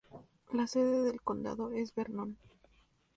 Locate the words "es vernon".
1.73-2.35